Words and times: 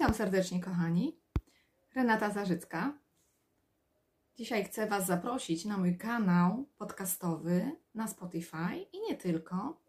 Witam 0.00 0.14
serdecznie, 0.14 0.60
kochani. 0.60 1.20
Renata 1.94 2.30
Zarzycka. 2.30 2.98
Dzisiaj 4.36 4.64
chcę 4.64 4.86
Was 4.86 5.06
zaprosić 5.06 5.64
na 5.64 5.78
mój 5.78 5.98
kanał 5.98 6.68
podcastowy 6.78 7.76
na 7.94 8.08
Spotify 8.08 8.86
i 8.92 9.00
nie 9.00 9.16
tylko, 9.16 9.82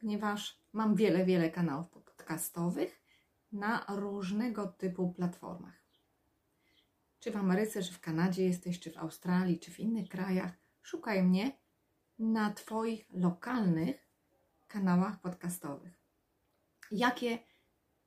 ponieważ 0.00 0.60
mam 0.72 0.94
wiele, 0.94 1.24
wiele 1.24 1.50
kanałów 1.50 1.88
podcastowych 1.88 3.02
na 3.52 3.86
różnego 3.88 4.66
typu 4.66 5.12
platformach. 5.12 5.84
Czy 7.20 7.30
w 7.30 7.36
Ameryce, 7.36 7.82
czy 7.82 7.92
w 7.92 8.00
Kanadzie 8.00 8.44
jesteś, 8.44 8.80
czy 8.80 8.90
w 8.90 8.98
Australii, 8.98 9.60
czy 9.60 9.70
w 9.70 9.80
innych 9.80 10.08
krajach, 10.08 10.52
szukaj 10.82 11.22
mnie 11.22 11.58
na 12.18 12.52
Twoich 12.52 13.06
lokalnych 13.10 14.08
kanałach 14.68 15.20
podcastowych. 15.20 16.00
Jakie 16.90 17.38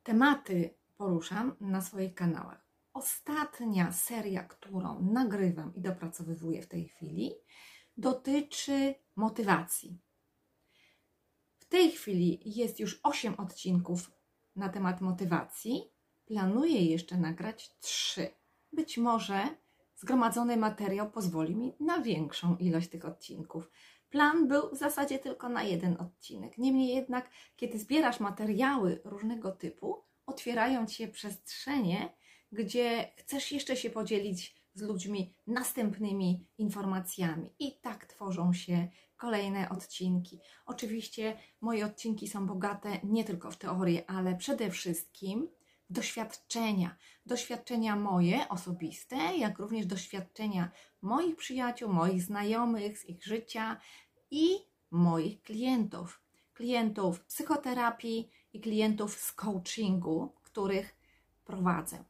tematy 0.04 0.78
poruszam 0.98 1.56
na 1.62 1.82
swoich 1.82 2.16
kanałach? 2.16 2.68
Ostatnia 2.94 3.92
seria, 3.92 4.44
którą 4.44 5.02
nagrywam 5.02 5.76
i 5.76 5.82
dopracowywuję 5.82 6.62
w 6.62 6.68
tej 6.68 6.88
chwili, 6.88 7.32
dotyczy 7.98 8.96
motywacji. 9.16 10.00
W 11.60 11.66
tej 11.66 11.92
chwili 11.92 12.42
jest 12.46 12.80
już 12.80 13.00
8 13.04 13.36
odcinków 13.36 14.12
na 14.56 14.70
temat 14.70 15.02
motywacji. 15.02 15.92
Planuję 16.26 16.86
jeszcze 16.86 17.18
nagrać 17.18 17.78
3. 17.80 18.30
Być 18.74 18.98
może 18.98 19.48
zgromadzony 19.96 20.58
materiał 20.58 21.12
pozwoli 21.12 21.56
mi 21.56 21.76
na 21.80 22.00
większą 22.00 22.58
ilość 22.58 22.90
tych 22.90 23.06
odcinków. 23.06 23.72
Plan 24.10 24.48
był 24.48 24.70
w 24.70 24.78
zasadzie 24.78 25.20
tylko 25.20 25.50
na 25.50 25.64
jeden 25.64 25.98
odcinek. 26.00 26.58
Niemniej 26.58 26.96
jednak, 26.96 27.30
kiedy 27.56 27.80
zbierasz 27.80 28.20
materiały 28.20 29.02
różnego 29.04 29.52
typu, 29.52 30.07
otwierają 30.28 30.86
ci 30.86 30.96
się 30.96 31.08
przestrzenie, 31.08 32.14
gdzie 32.52 33.14
chcesz 33.18 33.52
jeszcze 33.52 33.78
się 33.78 33.90
podzielić 33.90 34.56
z 34.74 34.82
ludźmi 34.82 35.36
następnymi 35.48 36.48
informacjami. 36.58 37.50
I 37.60 37.80
tak 37.82 38.06
tworzą 38.06 38.54
się 38.54 38.88
kolejne 39.18 39.70
odcinki. 39.70 40.40
Oczywiście 40.66 41.38
moje 41.62 41.86
odcinki 41.86 42.28
są 42.28 42.48
bogate 42.48 43.00
nie 43.04 43.24
tylko 43.24 43.52
w 43.52 43.58
teorię, 43.58 44.10
ale 44.10 44.36
przede 44.36 44.72
wszystkim 44.72 45.50
w 45.90 45.94
doświadczenia. 45.94 46.98
Doświadczenia 47.26 47.96
moje 47.96 48.50
osobiste, 48.50 49.16
jak 49.16 49.60
również 49.60 49.86
doświadczenia 49.86 50.72
moich 51.02 51.36
przyjaciół, 51.36 51.94
moich 51.94 52.24
znajomych 52.24 53.00
z 53.00 53.06
ich 53.06 53.26
życia 53.26 53.82
i 54.32 54.50
moich 54.92 55.42
klientów. 55.42 56.27
Klientów 56.58 57.24
psychoterapii 57.24 58.30
i 58.54 58.62
klientów 58.62 59.20
z 59.20 59.32
coachingu, 59.32 60.34
których 60.44 60.96
prowadzę. 61.46 62.04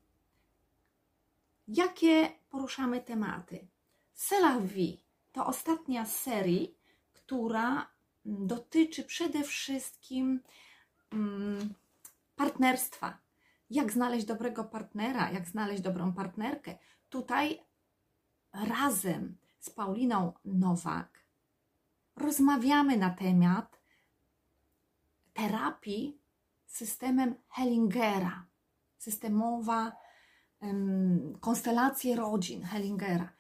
Jakie 1.68 2.30
poruszamy 2.50 3.02
tematy? 3.02 3.68
Sela 4.14 4.60
Vie 4.60 4.98
to 5.32 5.46
ostatnia 5.46 6.06
serii, 6.06 6.78
która 7.14 7.88
dotyczy 8.26 9.04
przede 9.04 9.44
wszystkim 9.44 10.40
mm, 11.12 11.74
partnerstwa. 12.36 13.18
Jak 13.70 13.92
znaleźć 13.92 14.26
dobrego 14.26 14.64
partnera, 14.64 15.32
jak 15.32 15.48
znaleźć 15.48 15.82
dobrą 15.82 16.14
partnerkę. 16.14 16.78
Tutaj 17.10 17.60
razem 18.54 19.38
z 19.60 19.70
Pauliną 19.70 20.34
Nowak 20.46 21.28
rozmawiamy 22.16 22.98
na 22.98 23.10
temat 23.10 23.77
terapii 25.38 26.18
systemem 26.66 27.36
Hellingera, 27.50 28.46
systemowa 28.98 29.92
um, 30.62 31.38
konstelacje 31.40 32.16
rodzin 32.16 32.64
Hellingera. 32.64 33.34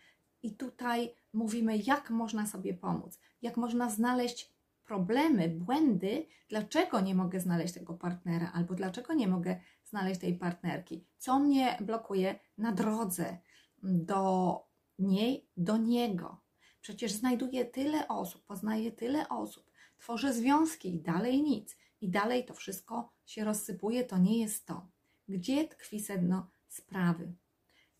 I 0.43 0.55
tutaj 0.55 1.15
mówimy, 1.33 1.77
jak 1.77 2.09
można 2.09 2.47
sobie 2.47 2.73
pomóc, 2.73 3.19
jak 3.41 3.57
można 3.57 3.89
znaleźć 3.89 4.53
problemy, 4.85 5.49
błędy, 5.49 6.25
dlaczego 6.49 7.01
nie 7.01 7.15
mogę 7.15 7.39
znaleźć 7.39 7.73
tego 7.73 7.93
partnera, 7.93 8.51
albo 8.53 8.73
dlaczego 8.75 9.13
nie 9.13 9.27
mogę 9.27 9.59
znaleźć 9.83 10.21
tej 10.21 10.37
partnerki, 10.37 11.05
co 11.17 11.39
mnie 11.39 11.77
blokuje 11.81 12.39
na 12.57 12.71
drodze 12.71 13.37
do 13.83 14.63
niej, 14.99 15.47
do 15.57 15.77
niego. 15.77 16.41
Przecież 16.81 17.11
znajduję 17.11 17.65
tyle 17.65 18.07
osób, 18.07 18.45
poznaję 18.45 18.91
tyle 18.91 19.29
osób, 19.29 19.71
tworzę 19.97 20.33
związki 20.33 20.95
i 20.95 21.01
dalej 21.01 21.43
nic. 21.43 21.77
I 22.01 22.09
dalej 22.09 22.45
to 22.45 22.53
wszystko 22.53 23.13
się 23.25 23.43
rozsypuje, 23.43 24.03
to 24.03 24.17
nie 24.17 24.39
jest 24.39 24.65
to. 24.65 24.87
Gdzie 25.27 25.67
tkwi 25.67 25.99
sedno 25.99 26.49
sprawy? 26.67 27.33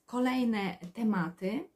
Kolejne 0.06 0.78
tematy 0.94 1.70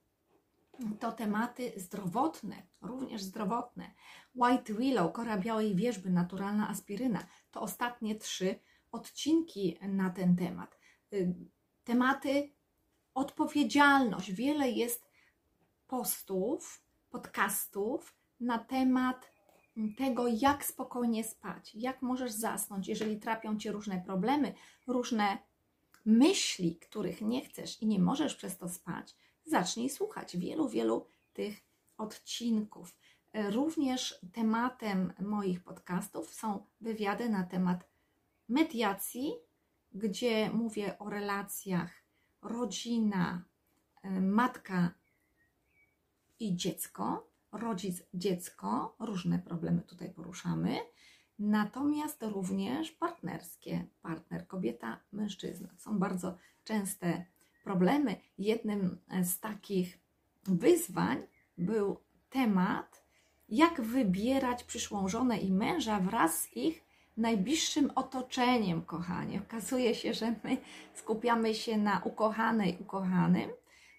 to 0.99 1.11
tematy 1.11 1.71
zdrowotne, 1.75 2.63
również 2.81 3.21
zdrowotne. 3.21 3.91
White 4.35 4.73
Willow, 4.73 5.13
kora 5.13 5.37
białej 5.37 5.75
wierzby, 5.75 6.09
naturalna 6.09 6.69
aspiryna. 6.69 7.27
To 7.51 7.61
ostatnie 7.61 8.15
trzy 8.15 8.59
odcinki 8.91 9.79
na 9.81 10.09
ten 10.09 10.35
temat. 10.35 10.79
Y, 11.13 11.35
tematy 11.83 12.51
odpowiedzialność. 13.13 14.31
Wiele 14.31 14.71
jest 14.71 15.11
postów, 15.87 16.85
podcastów 17.09 18.15
na 18.39 18.59
temat 18.59 19.30
tego, 19.97 20.27
jak 20.27 20.65
spokojnie 20.65 21.23
spać, 21.23 21.75
jak 21.75 22.01
możesz 22.01 22.31
zasnąć, 22.31 22.87
jeżeli 22.87 23.19
trapią 23.19 23.57
cię 23.57 23.71
różne 23.71 24.01
problemy, 24.05 24.53
różne 24.87 25.37
myśli, 26.05 26.75
których 26.75 27.21
nie 27.21 27.45
chcesz 27.45 27.81
i 27.81 27.87
nie 27.87 27.99
możesz 27.99 28.35
przez 28.35 28.57
to 28.57 28.69
spać, 28.69 29.15
zacznij 29.45 29.89
słuchać 29.89 30.37
wielu, 30.37 30.69
wielu 30.69 31.07
tych 31.33 31.61
odcinków. 31.97 32.95
Również 33.33 34.19
tematem 34.33 35.13
moich 35.19 35.63
podcastów 35.63 36.33
są 36.33 36.65
wywiady 36.81 37.29
na 37.29 37.43
temat 37.43 37.89
mediacji, 38.49 39.33
gdzie 39.93 40.49
mówię 40.53 40.99
o 40.99 41.09
relacjach 41.09 41.91
rodzina, 42.41 43.43
matka 44.21 44.93
i 46.39 46.55
dziecko, 46.55 47.30
rodzic, 47.51 48.03
dziecko, 48.13 48.95
różne 48.99 49.39
problemy 49.39 49.81
tutaj 49.81 50.09
poruszamy, 50.09 50.77
natomiast 51.39 52.23
również 52.23 52.91
partnerskie, 52.91 53.85
partner, 54.01 54.47
kobieta, 54.47 54.99
mężczyzna. 55.11 55.69
Są 55.77 55.99
bardzo 55.99 56.37
częste 56.63 57.25
problemy. 57.63 58.15
Jednym 58.37 58.97
z 59.23 59.39
takich 59.39 59.99
wyzwań 60.43 61.17
był 61.57 61.97
temat, 62.29 63.03
jak 63.49 63.81
wybierać 63.81 64.63
przyszłą 64.63 65.07
żonę 65.07 65.37
i 65.37 65.51
męża 65.51 65.99
wraz 65.99 66.41
z 66.41 66.57
ich 66.57 66.83
najbliższym 67.17 67.91
otoczeniem, 67.95 68.81
kochanie. 68.81 69.41
Okazuje 69.41 69.95
się, 69.95 70.13
że 70.13 70.35
my 70.43 70.57
skupiamy 70.93 71.55
się 71.55 71.77
na 71.77 72.01
ukochanej, 72.03 72.77
ukochanym, 72.79 73.49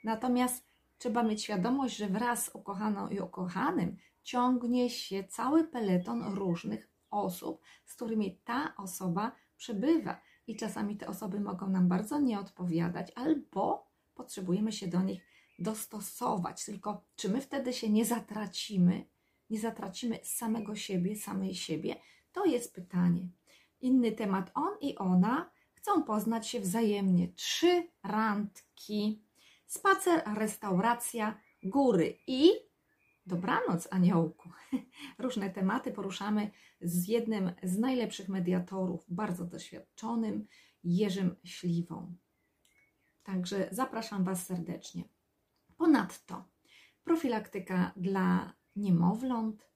natomiast 0.04 0.71
trzeba 1.02 1.22
mieć 1.22 1.42
świadomość, 1.42 1.96
że 1.96 2.08
wraz 2.08 2.44
z 2.44 2.54
ukochaną 2.54 3.08
i 3.08 3.20
ukochanym 3.20 3.96
ciągnie 4.22 4.90
się 4.90 5.24
cały 5.24 5.64
peleton 5.64 6.34
różnych 6.34 6.90
osób, 7.10 7.60
z 7.84 7.94
którymi 7.94 8.40
ta 8.44 8.76
osoba 8.76 9.32
przebywa. 9.56 10.20
I 10.46 10.56
czasami 10.56 10.96
te 10.96 11.06
osoby 11.06 11.40
mogą 11.40 11.68
nam 11.68 11.88
bardzo 11.88 12.20
nie 12.20 12.40
odpowiadać, 12.40 13.12
albo 13.14 13.86
potrzebujemy 14.14 14.72
się 14.72 14.86
do 14.86 15.02
nich 15.02 15.22
dostosować. 15.58 16.64
Tylko 16.64 17.04
czy 17.16 17.28
my 17.28 17.40
wtedy 17.40 17.72
się 17.72 17.90
nie 17.90 18.04
zatracimy, 18.04 19.06
nie 19.50 19.60
zatracimy 19.60 20.18
samego 20.22 20.76
siebie, 20.76 21.16
samej 21.16 21.54
siebie? 21.54 21.96
To 22.32 22.44
jest 22.44 22.74
pytanie. 22.74 23.28
Inny 23.80 24.12
temat. 24.12 24.50
On 24.54 24.78
i 24.80 24.96
ona 24.96 25.50
chcą 25.74 26.02
poznać 26.02 26.48
się 26.48 26.60
wzajemnie. 26.60 27.28
Trzy 27.28 27.88
randki 28.02 29.22
spacer, 29.72 30.22
restauracja, 30.34 31.40
góry 31.62 32.18
i 32.26 32.50
dobranoc 33.26 33.88
aniołku. 33.90 34.50
Różne 35.18 35.50
tematy 35.50 35.92
poruszamy 35.92 36.50
z 36.80 37.08
jednym 37.08 37.52
z 37.62 37.78
najlepszych 37.78 38.28
mediatorów, 38.28 39.04
bardzo 39.08 39.44
doświadczonym, 39.44 40.46
Jerzym 40.84 41.36
Śliwą. 41.44 42.16
Także 43.22 43.68
zapraszam 43.70 44.24
Was 44.24 44.46
serdecznie. 44.46 45.04
Ponadto 45.76 46.44
profilaktyka 47.04 47.92
dla 47.96 48.52
niemowląt, 48.76 49.70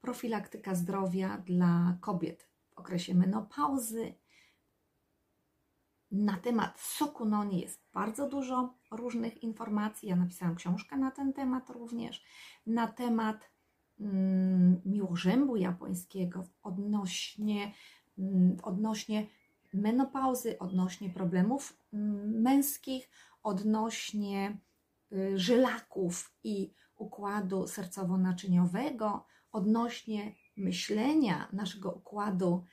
profilaktyka 0.00 0.74
zdrowia 0.74 1.38
dla 1.38 1.98
kobiet 2.00 2.48
w 2.70 2.78
okresie 2.78 3.14
menopauzy, 3.14 4.14
na 6.10 6.36
temat 6.36 6.80
soku 6.80 7.24
noni 7.24 7.60
jest 7.60 7.82
bardzo 7.92 8.28
dużo 8.28 8.77
różnych 8.90 9.42
informacji. 9.42 10.08
Ja 10.08 10.16
napisałam 10.16 10.54
książkę 10.54 10.96
na 10.96 11.10
ten 11.10 11.32
temat 11.32 11.70
również. 11.70 12.24
Na 12.66 12.86
temat 12.86 13.50
mm, 14.00 14.80
miłożębu 14.84 15.56
japońskiego 15.56 16.44
odnośnie, 16.62 17.72
mm, 18.18 18.56
odnośnie 18.62 19.26
menopauzy, 19.74 20.58
odnośnie 20.58 21.10
problemów 21.10 21.78
mm, 21.92 22.42
męskich, 22.42 23.10
odnośnie 23.42 24.58
y, 25.12 25.38
żylaków 25.38 26.34
i 26.44 26.72
układu 26.96 27.64
sercowo-naczyniowego, 27.66 29.20
odnośnie 29.52 30.34
myślenia 30.56 31.48
naszego 31.52 31.90
układu 31.90 32.64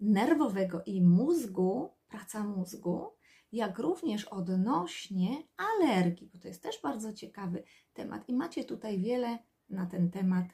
nerwowego 0.00 0.82
i 0.86 1.02
mózgu, 1.02 1.90
praca 2.08 2.44
mózgu, 2.44 3.10
jak 3.54 3.78
również 3.78 4.24
odnośnie 4.24 5.42
alergii, 5.56 6.30
bo 6.32 6.38
to 6.38 6.48
jest 6.48 6.62
też 6.62 6.80
bardzo 6.82 7.12
ciekawy 7.12 7.64
temat 7.92 8.28
i 8.28 8.34
macie 8.34 8.64
tutaj 8.64 9.00
wiele 9.00 9.38
na 9.70 9.86
ten 9.86 10.10
temat 10.10 10.46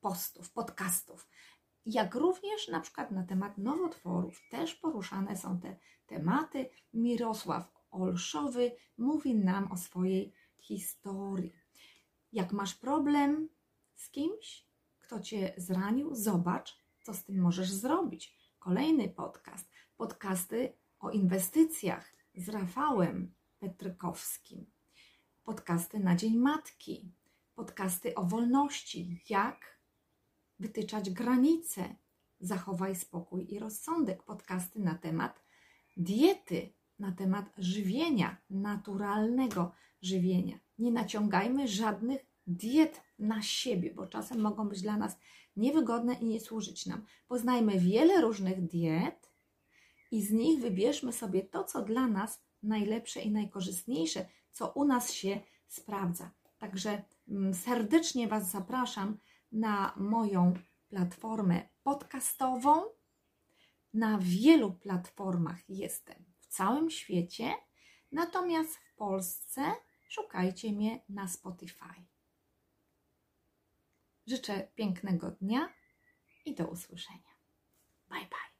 postów, 0.00 0.52
podcastów. 0.52 1.28
Jak 1.86 2.14
również 2.14 2.68
na 2.68 2.80
przykład 2.80 3.10
na 3.10 3.24
temat 3.24 3.58
nowotworów 3.58 4.40
też 4.50 4.74
poruszane 4.74 5.36
są 5.36 5.60
te 5.60 5.76
tematy. 6.06 6.70
Mirosław 6.94 7.72
Olszowy 7.90 8.76
mówi 8.98 9.34
nam 9.34 9.72
o 9.72 9.76
swojej 9.76 10.32
historii. 10.60 11.52
Jak 12.32 12.52
masz 12.52 12.74
problem 12.74 13.48
z 13.94 14.10
kimś, 14.10 14.66
kto 14.98 15.20
cię 15.20 15.54
zranił, 15.56 16.14
zobacz, 16.14 16.78
co 17.02 17.14
z 17.14 17.24
tym 17.24 17.40
możesz 17.40 17.72
zrobić. 17.72 18.36
Kolejny 18.58 19.08
podcast. 19.08 19.70
Podcasty 19.96 20.72
o 21.00 21.10
inwestycjach 21.10 22.21
z 22.34 22.48
Rafałem 22.48 23.34
Petrykowskim. 23.58 24.66
Podcasty 25.44 25.98
na 25.98 26.16
Dzień 26.16 26.36
Matki. 26.36 27.12
Podcasty 27.54 28.14
o 28.14 28.24
wolności. 28.24 29.22
Jak 29.30 29.78
wytyczać 30.58 31.10
granice. 31.10 31.96
Zachowaj 32.40 32.96
spokój 32.96 33.54
i 33.54 33.58
rozsądek. 33.58 34.22
Podcasty 34.22 34.80
na 34.80 34.94
temat 34.94 35.42
diety, 35.96 36.72
na 36.98 37.12
temat 37.12 37.52
żywienia, 37.58 38.36
naturalnego 38.50 39.72
żywienia. 40.02 40.58
Nie 40.78 40.92
naciągajmy 40.92 41.68
żadnych 41.68 42.26
diet 42.46 43.02
na 43.18 43.42
siebie, 43.42 43.94
bo 43.94 44.06
czasem 44.06 44.40
mogą 44.40 44.68
być 44.68 44.82
dla 44.82 44.96
nas 44.96 45.18
niewygodne 45.56 46.14
i 46.14 46.24
nie 46.24 46.40
służyć 46.40 46.86
nam. 46.86 47.04
Poznajmy 47.28 47.78
wiele 47.78 48.20
różnych 48.20 48.66
diet 48.66 49.31
i 50.12 50.22
z 50.22 50.32
nich 50.32 50.60
wybierzmy 50.60 51.12
sobie 51.12 51.42
to, 51.42 51.64
co 51.64 51.82
dla 51.82 52.08
nas 52.08 52.42
najlepsze 52.62 53.20
i 53.20 53.30
najkorzystniejsze, 53.30 54.26
co 54.50 54.72
u 54.72 54.84
nas 54.84 55.12
się 55.12 55.40
sprawdza. 55.68 56.30
Także 56.58 57.02
mm, 57.28 57.54
serdecznie 57.54 58.28
Was 58.28 58.50
zapraszam 58.50 59.18
na 59.52 59.94
moją 59.96 60.54
platformę 60.88 61.68
podcastową. 61.82 62.82
Na 63.94 64.18
wielu 64.18 64.72
platformach 64.72 65.68
jestem 65.68 66.24
w 66.38 66.46
całym 66.46 66.90
świecie, 66.90 67.54
natomiast 68.12 68.76
w 68.76 68.94
Polsce 68.94 69.62
szukajcie 70.08 70.72
mnie 70.72 71.04
na 71.08 71.28
Spotify. 71.28 72.04
Życzę 74.26 74.68
pięknego 74.74 75.30
dnia 75.30 75.68
i 76.44 76.54
do 76.54 76.66
usłyszenia. 76.66 77.32
Bye 78.08 78.20
bye. 78.20 78.51